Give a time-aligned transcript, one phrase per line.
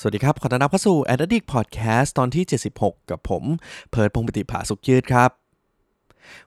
[0.00, 2.44] สวัสดีครับ ขอต้อนรับเข้าสู่ a d d i c t Podcast ตอนที่
[2.76, 3.44] 76 กับผม
[3.90, 5.30] เพิร์ดพงปฏิภาสุขยืดครับ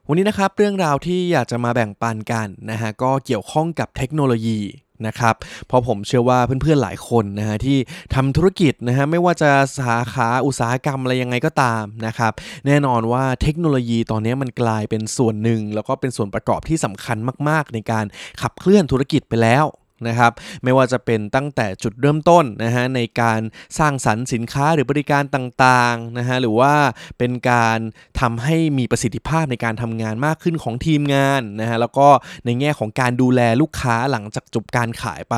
[0.06, 4.60] วันนี้นะครับเรื่องราวที่อยากจะมาแบ่งปันกันนะฮะก็เกี่ยวข้องกับเทคโนโลยี
[5.06, 5.34] นะครับ
[5.66, 7.78] เพราะผมเชื่อว่าเพื่อนๆหลายคนนะฮะที่
[8.14, 12.32] ทำธุรกิจนะฮะไม่ว่าจะสาขาอุตสาหกรรมอะไรยังไงก็ตามนะครับ
[12.66, 17.16] แน่นอนว่าเทคโนโลยีตอนนี้มันกลายเป็นส่วนหนึ่ง แล้วก็เป็นส่วนประกอบที่สำคัญ
[17.48, 18.04] มากๆ ในการ
[18.42, 19.66] ขับเคลื่อนธุรกิจไปแล้ว
[20.08, 20.32] นะครับ
[20.64, 23.40] ไม่ว่าจะเป็นตั้งแต่จุดเริ่มต้นนะฮะในการ
[23.78, 26.74] สร้างสรรค์สินค้าหรือบริการต่างๆนะฮะหรือว่า
[27.18, 27.78] เป็นการ
[28.20, 32.08] ทำให้มีประสิทธิภาพในการทำงานมากขึ้นของทีมงานนะฮะแล้วก็
[32.44, 35.34] ในแง่ของการดูแลลูกค้าหลังจากจบการขายไป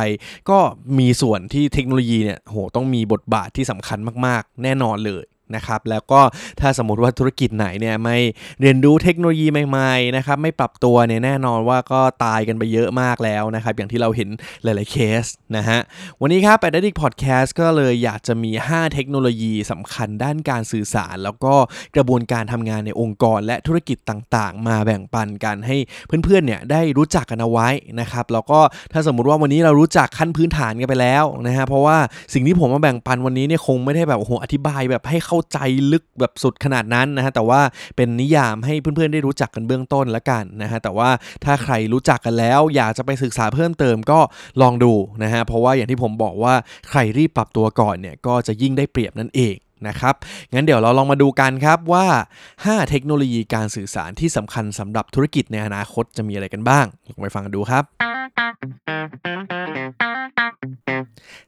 [0.50, 0.58] ก็
[0.98, 5.24] มีส่วนที่เทคโนโลยีเนี่ยโหต้องมีบทบาทที่สำคัญมากๆ แน่นอนเลย
[5.56, 6.20] นะครับแล้วก็
[6.60, 8.16] ถ้าสมมติว่าธุรกิจไหนเนี่ยไม่
[8.60, 14.28] เรียนรู้เทคโนโลยีใหม่ๆนะครับไม่ปรับตัวเนี่ยแน่นอนว่าก็ตายกันไปเยอะมากแล้วนะครับอย่างที่เราเห็น
[14.64, 15.24] หลายๆเคส
[15.56, 15.78] นะฮะ
[16.20, 21.55] วันนี้ครับ a d d i c t Podcast ก็เลยอยากจะมี 5 เทคโนโลยีสำคัญด้านการสื่อสาร แล้วก็
[21.96, 25.77] กระบวนการทำงานในองค์กร และธุรกิจต่างๆ มาแบ่งปันกันให้
[26.24, 27.68] เพื่อนๆเนี่ยได้รู้จักกันเอาไว้
[28.00, 28.60] นะครับแล้วก็
[28.92, 31.98] ถ้าสมมุติว่าวันนี้เรารู้จักขั้นพื้นฐานกันไปแล้วนะฮะเพราะว่า
[32.34, 35.58] สิ่งที่ผมมาแบ่งปันวันนี้เนี่ยคงไม่ได้แบบโอ้โหอธิบายแบบให้เข้าใจ
[35.92, 37.61] ลึกแบบสุดขนาดนั้นนะฮะแต่ว่า
[37.97, 41.11] เป็นนิยามให้เพื่อนๆได้รู้จักกันเบื้องต้นละกันนะฮะแต่ว่า
[41.45, 44.20] ถ้าใครรู้จักกันแล้ว อยากจะไปศึกษาเพิ่มเติมก็
[44.62, 46.55] ลองดูนะฮะเพราะว่าอย่างที่ผมบอกว่า
[46.91, 49.56] ใครรีบปรับตัวก่อนเนี่ยก็จะยิ่งได้เปรียบนั่นเอง
[49.88, 50.14] นะครับ
[50.54, 52.06] งั้นเดี๋ยวเราลองมาดูกันครับว่า
[52.50, 57.84] 5 เทคโนโลยีการสื่อสารที่สำคัญสำหรับธุรกิจในอนาคตจะมีอะไรกันบ้างลองไปฟังกันดูครับ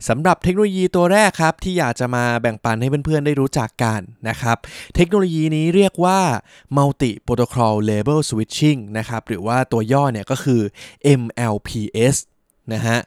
[0.08, 4.56] สำหรับเทคโนโลยีตัวแรกครับ ที่อยากจะมาแบ่งปันให้เพื่อนๆได้รู้จักกันนะครับ
[4.94, 6.20] เทคโนโลยีนี้เรียกว่า
[6.76, 10.60] Multi Protocol Label Switching นะครับ หรือว่าตัวย่อเนี่ยก็คือ
[11.20, 12.16] MLPS
[12.72, 12.98] นะฮะ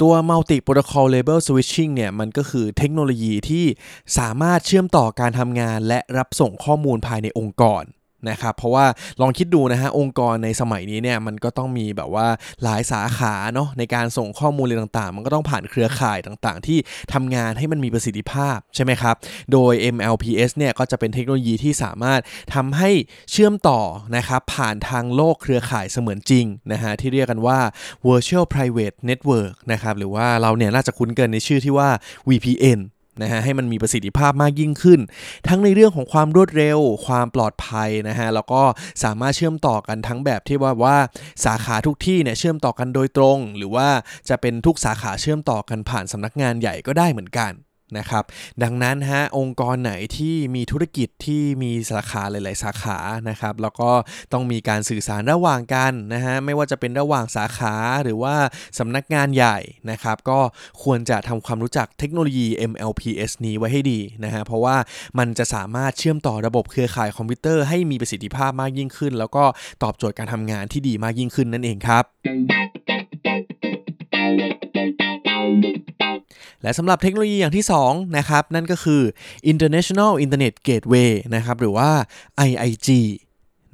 [0.00, 3.64] ตัว Multi Protocol Label Switching เนี่ย มันก็คือเทคโนโลยีที่
[4.18, 7.82] สามารถเชื่อมต่อการทำงานและรับส่งข้อมูลภายในองค์กร
[8.30, 8.86] นะครับเพราะว่า
[9.20, 12.26] ลองคิดดูนะฮะองค์กรในสมัยนี้เนี่ยมันก็ต้องมีแบบว่า
[12.62, 16.78] หลายสาขาเนาะในการส่งข้อมูลอะไรต่างๆ มันก็ต้องผ่านเครือข่ายต่างๆ ที่
[17.12, 19.14] ทำงานให้มันมีประสิทธิภาพใช่ไหมครับ
[19.52, 22.20] โดย MLPS เนี่ยก็จะเป็นเทคโนโลยีที่สามารถ
[22.54, 22.90] ทำให้
[23.30, 23.80] เชื่อมต่อ
[24.16, 27.58] นะครับผ่านทางโลกเครือข่ายเสมือนจริงนะฮะที่เรียกกันว่า
[28.08, 31.88] Virtual Private Network นะครับหรือว่าเราเนี่ยน่าจะคุ้นเกินในชื่อที่ว่า
[32.28, 32.80] VPN
[33.22, 35.00] นะฮะให้มันมีประสิทธิภาพมากยิ่งขึ้น
[35.48, 38.62] ทั้งในเรื่องของความรวดเร็ว ความปลอดภัยนะฮะแล้วก็
[39.04, 40.96] สามารถเชื่อมต่อกันทั้งแบบที่ว่าว่า
[41.44, 43.88] สาขาทุกที่เนี่ยเชื่อมต่อกันโดยตรง หรือว่า
[44.28, 47.52] จะเป็นทุกสาขาเชื่อมต่อกันผ่านสำนักงานใหญ่ก็ได้เหมือนกัน
[47.98, 48.24] นะครับ
[48.62, 52.98] ดังนั้นฮะองค์กรไหนที่มีธุรกิจที่มีสาขาหลาย ๆ สาขา
[53.28, 53.90] นะครับแล้วก็
[54.32, 57.74] ต้องมีการสื่อสารระหว่างกันนะฮะไม่ว่าจะเป็นระหว่างสาขา
[58.04, 58.34] หรือว่า
[58.78, 59.58] สำนักงานใหญ่
[59.90, 60.38] นะครับก็
[60.82, 64.76] ควรจะทำความรู้จักเทคโนโลยี MLPS นี้ไว้ให้ดีนะฮะเพราะว่า
[65.18, 69.44] มันจะสามารถเชื่อมต่อระบบเครือข่ายคอมพิวเตอร์ให้มีประสิทธิภาพมากยิ่งขึ้น แล้วก็
[69.82, 72.04] ตอบโจทย์การทำงานที่ดีมากยิ่งขึ้นนั่นเองครับ
[76.66, 79.02] และสำหรับเทคโนโลยีอย่างที่2นะครับนั่นก็คือ
[79.52, 81.90] International Internet Gateway นะครับหรือว่า
[82.48, 82.88] IIG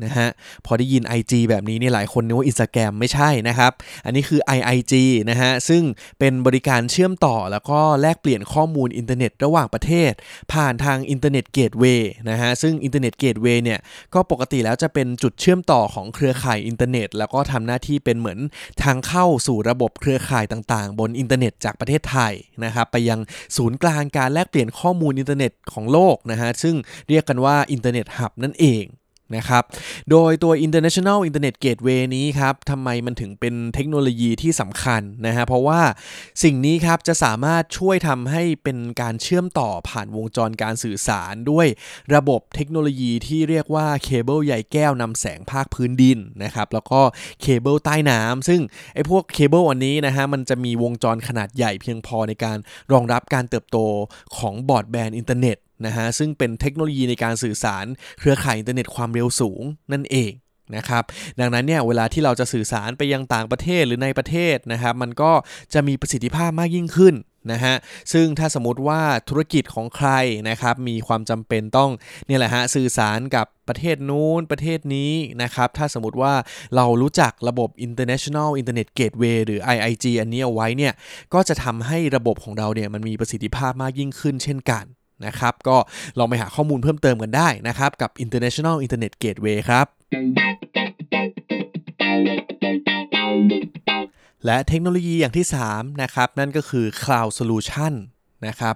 [0.05, 0.29] นะฮะ
[0.67, 3.73] พอได้ยิน IG แบบนี้เนี่ยหลายคนนึกว่า Instagram ไม่ใช่นะครับ
[4.05, 4.93] อันนี้คือ IIG
[5.31, 5.83] นะฮะซึ่ง
[6.19, 10.13] เป็นบริการเชื่อมต่อแล้วก็แลกเปลี่ยนข้อมูลอินเทอร์เน็ตระหว่างประเทศ
[10.53, 13.79] ผ่านทาง Internet Gateway นะฮะซึ่ง Internet Gateway เนี่ย
[14.15, 18.39] ก็ปกติแล้วจะเป็นจุดเชื่อมต่อของเครือข่ายอินเทอร์เน็ต แล้วก็ทำหน้าที่เป็นเหมือน
[18.83, 22.33] ทางเข้าสู่ระบบเครือข่ายต่างๆ บนอินเทอร์เน็ตจากประเทศไทย
[22.65, 23.21] นะครับไปยัง
[23.57, 26.75] ศูนย์กลางการแลกเปลี่ยนข้อมูลอินเทอร์เน็ตของโลกนะฮะซึ่ง
[27.09, 28.85] เรียกกันว่า Internet Hub นั่นเอง
[29.37, 29.65] นะครับ
[30.11, 35.81] โดยตัว International Internet Gateway นี้ครับทำไมมันถึงเป็นเทคโนโลยีที่สำคัญนะฮะ เพราะว่า
[36.43, 41.67] สิ่งนี้ครับจะสามารถช่วยทำให้เป็นการเชื่อมต่อผ่านวงจรการสื่อสารด้วย
[42.15, 47.01] ระบบเทคโนโลยีที่เรียกว่าเคเบิลใยแก้วนำแสงภาคพื้นดินนะครับ แล้วก็
[47.41, 48.61] เคเบิลใต้น้ำซึ่ง
[48.95, 52.59] ไอ้พวกเคเบิลอันนี้นะฮะมันจะมีวงจรขนาดใหญ่เพียงพอในการ
[52.93, 53.79] รองรับการเติบโต
[54.37, 55.57] ของ Broadband Internet
[55.87, 57.87] นะฮะซึ่งเป็นเทคโนโลยีในการสื่อสาร
[58.19, 59.63] เครือข่ายอินเทอร์เน็ตความเร็วสูง
[59.93, 60.33] นั่นเอง
[60.77, 61.05] นะครับ
[61.41, 65.33] ดังนั้นเนี่ยเวลาที่เราจะสื่อสารไปยังต่างประเทศหรือในประเทศนะครับมันก็
[65.75, 67.15] จะมีประสิทธิภาพมากยิ่งขึ้น
[67.53, 67.75] นะฮะ
[68.13, 70.11] ซึ่งถ้าสมมติว่าธุรกิจของใคร
[70.51, 71.91] นะครับมีความจำเป็นต้อง
[72.27, 75.13] เนี่ยแหละฮะสื่อสารกับประเทศนู้นประเทศนี้
[75.43, 76.35] นะครับถ้าสมมติว่า
[76.77, 80.93] เรารู้จักระบบ International Internet Gateway หรือ IIG อันนี้เอาไว้เนี่ย
[81.35, 84.85] ก็จะทำให้ระบบของเราเนี่ยมันมีประสิทธิภาพมากยิ่งขึ้นเช่นกัน
[85.27, 85.77] นะครับ ก็
[86.19, 89.87] ลองไปหาข้อมูลเพิ่มเติมกันได้นะครับ กับ International Internet Gateway ครับ
[94.47, 97.95] และเทคโนโลยีอย่างที่ 3 นะครับ นั่นก็คือ Cloud Solution
[98.49, 98.75] นะครับ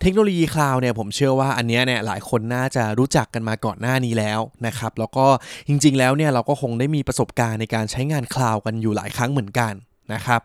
[0.00, 5.26] เทคโนโลยี Cloud เนี่ยผมเชื่อว่าอันนี้เนี่ยหลายคนน่าจะรู้จักกันมาก่อนหน้านี้แล้วนะครับแล้วก็
[5.68, 9.74] จริงๆแล้วเนี่ยเราก็คงได้มีประสบการณ์ในการใช้งาน Cloud กันอยู่หลายครั้งเหมือนกัน
[10.14, 10.40] นะครับ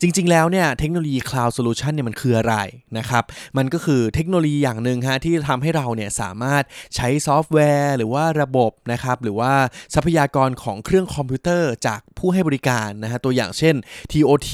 [0.00, 2.54] จริงๆ แล้วเนี่ยเทคโนโลยี Cloud Solution เนี่ยมันคืออะไร
[2.98, 3.24] นะครับ
[3.56, 6.62] มันก็คือเทคโนโลยีอย่างหนึ่งฮะที่ทำให้เราเนี่ยสามารถ
[6.96, 9.52] ใช้ซอฟต์แวร์ หรือว่าระบบนะครับหรือว่า
[9.94, 13.74] ทรัพยากรของเครื่องคอมพิวเตอร์จากผู้ให้บริการนะฮะตัวอย่างเช่น
[14.12, 14.50] TOT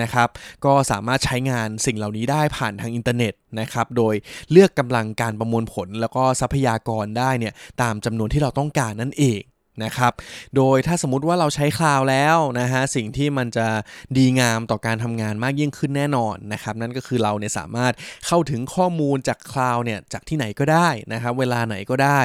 [0.00, 0.28] นะครับ
[0.64, 4.14] ก็สามารถใช้งานสิ่งเหล่านี้ได้ผ่านทางอินเทอร์เน็ตนะครับโดย
[4.50, 9.40] เลือกกำลังการประมวลผล แล้วก็ทรัพยากรได้เนี่ยตามจำนวนที่เราต้องการนั่นเอง
[9.84, 10.12] นะครับ
[10.56, 13.66] โดยถ้าสมมติว่าเราใช้ Cloud แล้วนะฮะสิ่งที่มันจะ
[14.16, 17.92] ดีงามต่อการทำงานมากยิ่งขึ้นแน่นอนนะครับนั่นก็คือเราเนี่ยสามารถ
[18.26, 22.20] เข้าถึงข้อมูลจาก Cloud เนี่ยจากที่ไหนก็ได้นะครับเวลาไหนก็ได้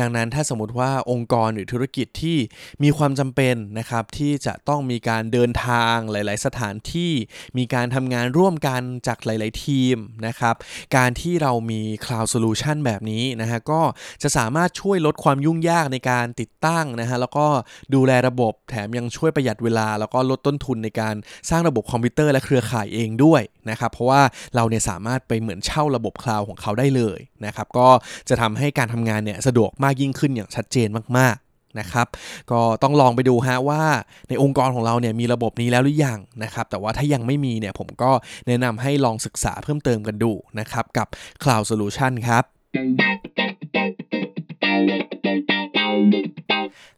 [0.00, 2.38] ดังนั้นถ้าสมมติว่าองค์กรหรือธุรกิจที่
[2.82, 7.12] มีความจำเป็นนะครับที่จะต้องมีการเดินทางหลาย ๆ สถานที่
[7.58, 9.96] มีการทำงานร่วมกันจากหลาย ๆ ทีม
[10.26, 10.54] นะครับ
[10.96, 13.80] การที่เรามี Cloud Solution แบบนี้นะฮะก็
[14.22, 17.46] จะสามารถช่วยลดความยุ่งยากในการติดตั้งนะฮะแล้วก็
[17.94, 21.14] ดูแลระบบแถมยังช่วยประหยัดเวลา แล้วก็ลดต้นทุนในการ
[21.50, 24.22] สร้างระบบคอมพิวเตอร์และเครือข่ายเองด้วยนะครับเพราะว่า
[24.54, 27.88] เราเนี่ยสามารถไปเหมือนเช่าระบบคลาวของเขาได้เลยนะครับก็
[28.28, 30.88] จะทำให้การทำงานเนี่ยสะดวกมากยิ่งขึ้นอย่างชัดเจน
[31.18, 32.06] มากๆนะครับ
[32.50, 33.82] ก็ต้องลองไปดูฮะว่า
[34.28, 38.10] ในองค์กรของเราเนี่ยมีระบบนี้แล้วหรือยังนะครับแต่ว่าถ้ายังไม่มีเนี่ยผมก็
[38.46, 41.06] แนะนำให้ลองศึกษาเพิ่มเติมกันดูนะครับกับ
[41.42, 42.44] Cloud Solution ครับ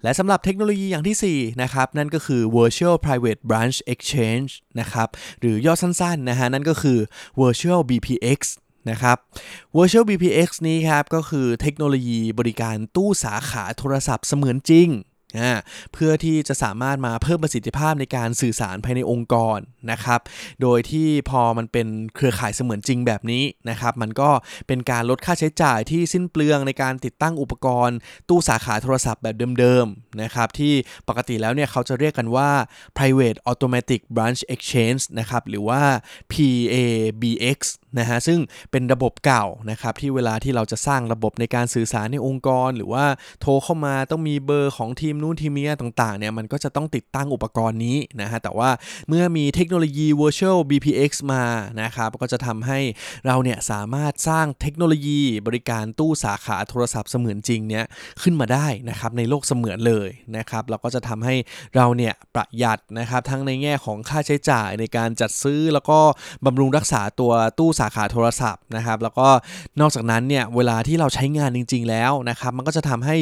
[0.02, 4.50] และสำหรับเทคโนโลยีอย่างที่ 4 นะครับ นั่นก็คือ virtual private branch exchange
[4.80, 5.08] นะครับ
[5.40, 6.98] หรือย่อสั้นๆนะฮะ นั่นก็คือ
[7.40, 8.40] virtual BPX
[8.90, 9.16] นะครับ
[9.76, 14.88] virtual BPX นี้ครับ ก็คือเทคโนโลยีบริการตู้สาขาโทรศัพท์เสมือนจริง
[15.92, 19.58] เพื่อที่จะสามารถมาเพิ่มประสิทธิภาพในการสื่อสารภายในองค์กร
[19.90, 20.20] นะครับ
[20.62, 24.30] โดยที่พอมันเป็นเครือข่ายเสมือนจริงแบบนี้นะครับ มันก็
[24.66, 27.96] เป็นการลดค่าใช้จ่ายที่สิ้นเปลืองในการติดตั้งอุปกรณ์
[28.28, 30.74] ตู้สาขาโทรศัพท์แบบเดิมๆนะครับ ที่
[31.08, 32.50] ปกติแล้วเนี่ยเขาจะเรียกกันว่า
[32.96, 35.82] private automatic branch exchange นะครับ หรือว่า
[36.32, 37.58] PABX
[37.98, 38.38] นะฮะซึ่ง
[38.70, 43.04] เป็นระบบเก่านะครับที่เวลาที่เราจะสร้างระบบในการสื่อสารในองค์กร หรือว่า
[43.40, 48.70] โทรเข้ามาต้องมีเบอร์ของทีมนู้นทีมนี้ต่างๆเนี่ยมันก็จะต้องติดตั้งอุปกรณ์นี้นะฮะแต่ว่า
[49.08, 51.44] เมื่อมีเทคโนโลยี virtual BPX มา
[51.82, 52.78] นะครับก็จะทำให้
[53.26, 57.84] เราเนี่ยสามารถสร้างเทคโนโลยีบริการตู้สาขาโทรศัพท์เสมือนจริงเนี่ย
[58.22, 61.34] ขึ้นมาได้นะครับในโลกเสมือนเลยนะครับแล้วก็จะทำให้
[61.76, 65.98] เราเนี่ยประหยัดนะครับทั้งในแง่ของค่าใช้จ่ายในการจัดซื้อแล้วก็
[66.44, 69.28] บำรุงรักษาตัวตู้สาขาโทรศัพท์นะครับ แล้วก็
[69.80, 73.16] นอกจากนั้นเนี่ยเวลาที่เราใช้งานจริง ๆ แล้วนะครับ มันก็จะทำให้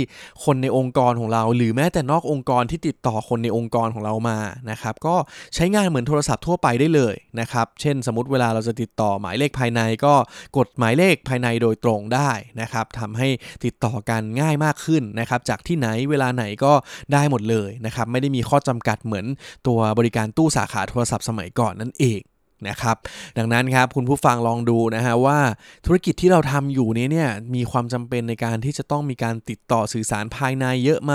[0.44, 4.38] คนในองค์กรของเรา หรือแม้แต่นอกองค์กรที่ติดต่อคนในองค์กรของเรามา
[4.70, 5.14] นะครับ ก็
[5.54, 10.14] ใช้งานเหมือนโทรศัพท์ทั่วไปได้เลยนะครับ เช่น สมมติเวลาเราจะติดต่อหมายเลขภายใน ก็
[10.58, 13.28] กดหมายเลขภายในโดยตรงได้นะครับทำให้
[13.64, 16.72] ติดต่อกันง่ายมากขึ้นนะครับ จากที่ไหนเวลาไหนก็
[17.12, 19.26] ได้หมดเลยนะครับ ไม่ได้มีข้อจำกัดเหมือน
[19.66, 22.20] ตัวบริการตู้สาขาโทรศัพท์สมัยก่อนนั่นเอง
[22.68, 22.96] นะครับ
[23.38, 25.38] ดังนั้นครับคุณผู้ฟังลองดูนะฮะว่า
[25.86, 31.14] ธุรกิจที่เราทำอยู่นี้เนี่ยมีความจำเป็นในการที่จะต้องมีการติดต่อสื่อสารภายในเยอะไหม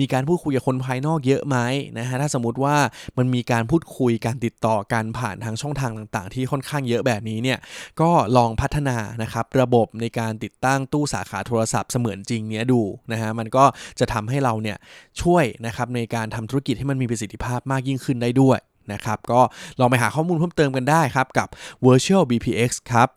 [0.00, 1.56] มีการพูดคุยกับคนภายนอกเยอะไหม
[1.98, 2.76] นะฮะถ้าสมมติว่า
[3.18, 7.58] มันมีการพูดคุยการติดต่อกันผ่านทางช่องทางต่างๆ ที่ค่อนข้างเยอะแบบนี้เนี่ย
[8.00, 12.80] ก็ลองพัฒนานะครับระบบในการติดตั้งตู้สาขาโทรศัพท์เสมือนจริงเนี้ยดู
[13.12, 13.64] นะฮะมันก็
[14.00, 14.76] จะทำให้เราเนี่ย
[15.22, 18.58] ช่วยนะครับในการทำธุรกิจให้มันมีประสิทธิภาพมากยิ่งขึ้นได้ด้วย
[18.92, 19.40] นะครับ ก็
[19.80, 21.48] ลองไปหาข้อมูลเพิ่มเติมกันได้ครับกับ
[21.86, 23.08] Virtual BPX ครับ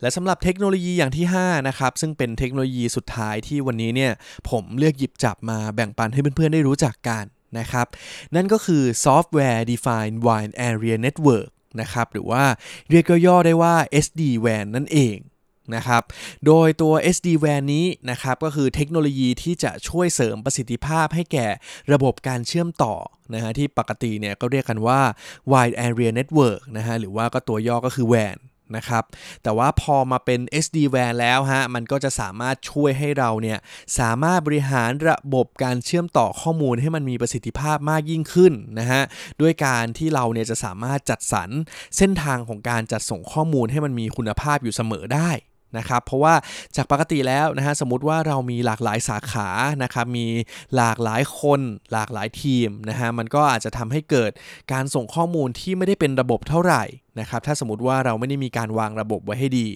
[0.00, 4.12] และสำหรับเทคโนโลยีอย่างที่ 5 นะครับ ซึ่งเป็นเทคโนโลยีสุดท้ายที่วันนี้เนี่ย
[4.50, 7.24] ผมเลือกหยิบจับมาแบ่งปันให้เพื่อนๆ ได้รู้จักกัน
[7.58, 7.86] นะครับ
[8.34, 11.48] นั่นก็คือ Software Defined Wide Area Network
[11.80, 12.44] นะครับ หรือว่า
[12.90, 15.16] เรียกย่อๆได้ว่า SD-WAN นั่นเอง
[15.74, 16.02] นะครับ
[16.46, 21.46] โดยตัว SD-WAN นี้นะครับก็คือเทคโนโลยีที่จะช่วยเสริมประสิทธิภาพให้แก่
[21.92, 22.94] ระบบการเชื่อมต่อ
[23.34, 25.00] นะฮะที่ปกติเนี่ยก็เรียกกันว่า
[25.52, 28.38] Wide Area Network นะฮะหรือว่าก็ตัวย่อก็คือ WAN
[28.76, 29.04] นะครับ
[29.42, 33.58] แต่ว่าพอมาเป็น SD WAN แล้วฮะ มันก็จะสามารถช่วยให้เราเนี่ย
[33.98, 39.02] สามารถบริหารระบบการเชื่อมต่อข้อมูลให้มันมีประสิทธิภาพมากยิ่งขึ้นนะฮะ
[39.40, 41.50] ด้วยการที่เราเนี่ยจะสามารถจัดสรร
[41.96, 45.30] เส้นทางของการจัดส่งข้อมูลให้มันมีคุณภาพอยู่เสมอได้
[45.78, 46.34] นะครับเพราะว่า
[46.76, 49.48] จากปกติแล้วนะฮะสมมติว่าเรามีหลากหลายสาขา
[49.82, 50.26] นะครับมี
[50.76, 51.60] หลากหลายคน
[51.92, 54.30] หลากหลายทีมนะฮะมันก็อาจจะทำให้เกิด
[54.72, 56.84] การส่งข้อมูลที่ไม่ได้เป็นระบบเท่าไหร่
[57.20, 59.68] นะครับถ้าสมมติว่าเราไม่ได้มีการวางระบบไว้ให้ดี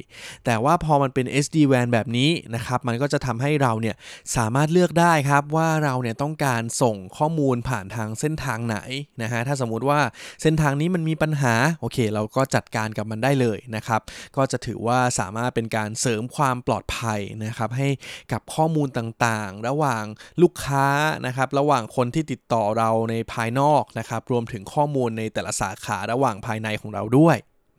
[0.44, 3.97] แต่ว่าพอมันเป็น SD WAN แบบนี้นะครับมันก็จะทำให้เราเนี่ย
[4.37, 8.78] สามารถเลือกได้ครับว่าเราเนี่ยต้องการส่งข้อมูลผ่านทางเส้นทางไหน
[9.23, 10.00] นะฮะถ้าสมมุติว่า
[10.42, 14.00] เส้นทางนี้มันมีปัญหาโอเค เราก็จัดการกับมันได้เลยนะครับ
[14.37, 17.88] ก็จะถือว่าสามารถเป็นการเสริมความปลอดภัยนะครับให้
[18.32, 20.04] กับข้อมูลต่างๆ ระหว่าง
[20.42, 20.87] ลูกค้า
[21.26, 27.29] นะครับระหว่างคนที่ติดต่อเราในภายนอกนะครับรวมถึงข้อมูลในแต่ละสาขาระหว่างภายในของเราด้วย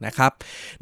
[0.06, 0.32] นะครับ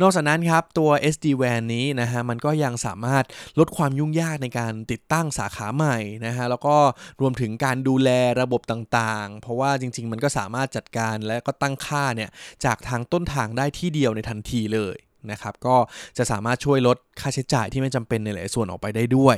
[0.02, 3.24] นอกจากนั้นครับตัว SD WAN นี้นะฮะมันก็ยังสามารถ
[3.60, 6.76] ลดความยุ่งยากในการติดตั้งสาขาใหม่นะฮะแล้วก็
[7.22, 8.10] รวมถึงการดูแล
[8.42, 12.30] ระบบต่างๆ เพราะว่าจริง ๆ มันก็สามารถจัดการและก็ตั้งค่าเนี่ย
[12.66, 14.98] จากทางต้นทางได้ที่เดียวในทันทีเลย
[15.32, 15.76] นะครับก็
[16.18, 19.38] จะสามารถช่วยลดค่าใช้จ่ายที่ไม่จำเป็นในหลายส่วนออกไปได้ด้วย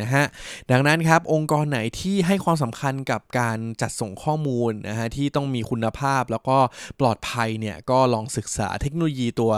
[0.00, 0.24] นะฮะ
[0.70, 6.58] ดังนั้นครับองค์กรไหนที่ให้ความสำคัญกับการจัดส่งข้อมูลนะฮะที่ต้องมีคุณภาพแล้วก็
[7.00, 9.52] ปลอดภัยเนี่ยก็ลองศึกษาเทคโนโลยีตัว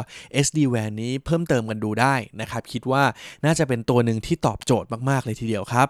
[0.46, 3.02] SD WAN นี้เพิ่มเติมกันดูได้นะครับคิดว่า
[3.44, 5.88] น่าจะเป็นตัวหนึ่งที่ตอบโจทย์มาก ๆ เลยทีเดียวครับ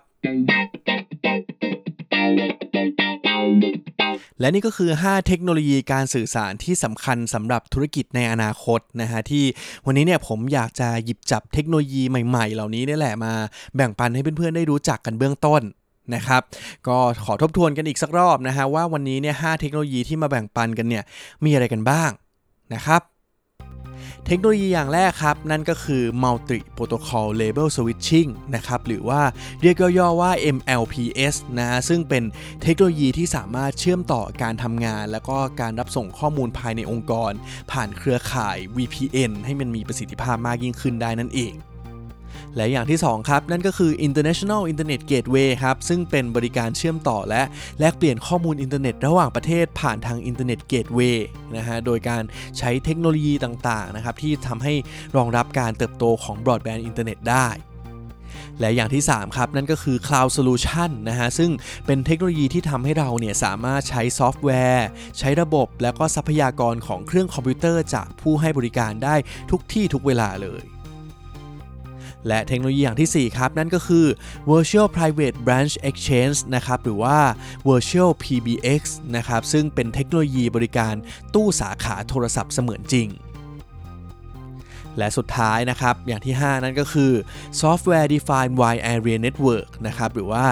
[4.43, 9.45] และนี่ก็คือ 5 เทคโนโลยีการสื่อสารที่สำคัญสำหรับธุรกิจในอนาคตนะฮะที่
[9.87, 13.33] วันนี้เนี่ยผมอยากจะหยิบจับเทคโนโลยีใหม่ๆ เหล่านี้นี่แหละมา
[13.77, 15.63] แบ่งปันให้เพื่อนๆ ได้รู้จักกันเบื้องต้น
[16.15, 16.43] นะครับ
[16.89, 21.05] ก็ขอทบทวนกันอีกสักรอบนะฮะว่าวันนี้เนี่ยหเทคโนโลยีที่มาแบ่งปันกันเนี่ย
[21.45, 22.11] มีอะไรกันบ้าง
[22.75, 23.03] นะครับ
[24.27, 29.23] เทคโนโลยีอย่างแรกครับ นั่นก็คือ Multi Protocol Label Switching นะครับหรือว่า
[29.63, 32.25] เรียกย่อๆว่า MLPS นะฮะซึ่งเป็น
[32.63, 37.33] เทคโนโลยีที่สามารถเชื่อมต่อการทำงาน แล้วก็การรับส่งข้อมูลภายในองค์กร
[37.73, 41.55] ผ่านเครือข่าย VPN ให้มันมีประสิทธิภาพมากยิ่งขึ้นได้นั่นเอง
[42.57, 47.43] และอย่างที่ 2 ครับ นั่นก็คือ International Internet Gateway ครับ ซึ่งเป็นบริการเชื่อมต่อและ
[47.79, 51.19] แลกเปลี่ยนข้อมูลอินเทอร์เน็ตระหว่างประเทศผ่านทาง Internet Gateway
[51.57, 52.23] นะฮะ โดยการ
[52.59, 54.75] ใช้เทคโนโลยีต่างๆนะครับที่ทำให้
[55.17, 57.49] รองรับการเติบโตของ Broadband อินเทอร์เน็ตได้
[58.61, 61.51] และอย่างที่ 3 ครับ นั่นก็คือ Cloud Solution นะฮะ ซึ่ง
[61.87, 64.87] เป็นเทคโนโลยีที่ทำให้เราเนี่ยสามารถใช้ซอฟต์แวร์
[65.19, 69.15] ใช้ระบบแล้วก็ทรัพยากรของเครื่องคอมพิวเตอร์จากผู้ให้บริการได้
[69.51, 70.63] ทุกที่ทุกเวลาเลย
[72.29, 74.07] และเทคโนโลยีอย่างที่ 4 ครับ นั่นก็คือ
[74.51, 77.19] Virtual Private Branch Exchange นะครับ หรือว่า
[77.69, 78.83] Virtual PBX
[79.17, 80.95] นะครับ ซึ่งเป็นเทคโนโลยีบริการ
[81.35, 83.09] ตู้สาขาโทรศัพท์เสมือนจริง
[84.99, 87.13] และสุดท้ายนะครับ อย่างที่ 5 นั่นก็คือ
[87.61, 90.45] Software Defined Wide Area Network นะครับ หรือว่า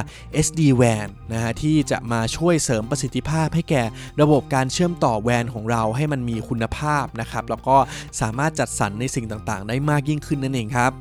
[0.46, 3.82] SD-WAN นะฮะที่จะมาช่วยเสริมประสิทธิภาพให้แก่
[4.20, 7.76] ระบบการเชื่อมต่อแวนของเราให้มันมีคุณภาพนะครับ แล้วก็
[8.20, 10.92] สามารถจัดสรรในสิ่งต่างๆ ได้มากยิ่งขึ้นนั่นเองครับ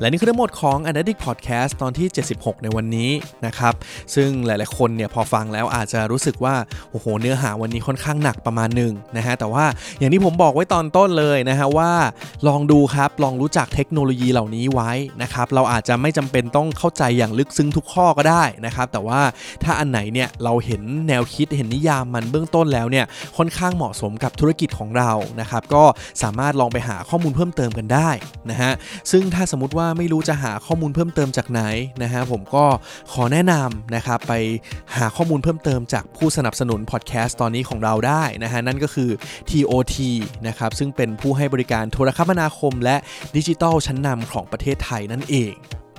[0.00, 3.10] และนี่คือทั้งหมดของ a n a l y t i c Podcast ตอนที่ 76 ในวันนี้
[3.46, 3.74] นะครับ
[4.14, 6.54] ซึ่งหลายๆคนเนี่ยพอฟังแล้วอาจจะรู้สึกว่า
[6.90, 9.64] โอ้โห เนื้อหาวันนี้ค่อนข้างหนักประมาณหนึ่งนะฮะ แต่ว่า
[9.98, 11.92] อย่างที่ผมบอกไว้ตอนต้นเลยนะฮะว่า
[12.48, 14.90] ลองดูครับ ลองรู้จักเทคโนโลยีเหล่านี้ไว้
[15.22, 19.20] นะครับ เราอาจจะไม่จำเป็นต้องเข้าใจอย่างลึกซึ้งทุกข้อก็ได้นะครับ แต่ว่า
[19.64, 25.10] ถ้าอันไหนเนี่ยเราเห็นแนวคิดเห็นนิยามมันเบื้องต้นแล้วเนี่ยค่อนข้างเหมาะสมกับธุรกิจของเรา
[25.40, 25.84] นะครับ ก็
[26.22, 28.10] สามารถลองไปหาข้อมูลเพิ่มเติมกันได้
[28.50, 28.72] นะฮะ
[29.10, 31.62] ซึ่งถ้าสมมติว่าไม่รู้จะหาข้อมูลเพิ่มเติมจากไหน
[32.02, 32.64] นะฮะผมก็
[33.12, 34.32] ขอแนะนำนะครับไป
[34.96, 39.10] หาข้อมูลเพิ่มเติมจากผู้สนับสนุนพอดแคสต์ตอนนี้ของเราได้นะฮะนั่นก็คือ
[39.50, 39.96] TOT
[40.46, 42.96] นะครับซึ่งเป็นผู้ให้บริการโทรคมนาคม และ
[43.36, 45.54] ดิจิทัลชั้นนำของประเทศไทยนั่นเอง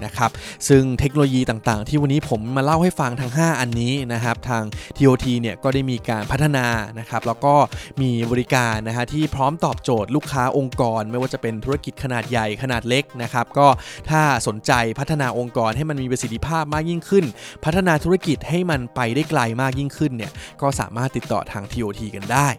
[0.05, 0.31] นะครับ
[0.67, 4.63] ซึ่งเทคโนโลยีต่างๆ ที่วันนี้ผมมาเล่าให้ฟังทั้ง 5 อันนี้นะครับ ทาง
[4.97, 6.67] TOT เนี่ยก็ได้มีการพัฒนา
[6.99, 7.55] นะครับ แล้วก็
[8.01, 13.67] มีบริการนะฮะที่พร้อมตอบโจทย์ลูกค้าองค์กร ไม่ว่าจะเป็นธุรกิจขนาดใหญ่ขนาดเล็กนะครับ ก็
[14.09, 17.25] ถ้าสนใจพัฒนาองค์กรให้มันมีประสิทธิภาพมากยิ่งขึ้น
[17.65, 22.49] พัฒนาธุรกิจให้มันไปได้ไกลมากยิ่งขึ้นเนี่ย ก็สามารถติดต่อทาง TOT กันได้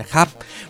[0.00, 0.26] นะครับ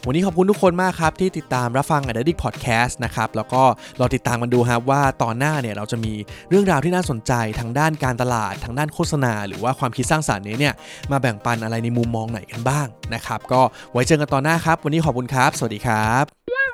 [0.06, 3.62] วันนี้ขอบคุณทุกคนมากครับ ที่ติดตามรับฟัง a d d i c t Podcast นะครับ แล้วก็
[4.00, 6.12] รอติดตามกันดูครับว่าตอนหน้าเนี่ยเราจะมี
[6.49, 10.75] เรื่องราวที่น่าสนใจทางด้านการตลาด ทางด้านโฆษณา หรือว่าความคิดสร้างสารรค์นี้เนี่ย
[11.11, 13.61] มาแบ่งปันอะไรในมุมมองไหนกันบ้างนะครับ ก็
[13.92, 16.25] ไว้เจอกันตอนหน้าครับ วันนี้ขอบคุณครับ สวัสดีครับ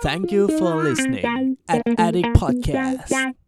[0.07, 1.27] Thank you for listening
[1.73, 3.42] at Addict Podcast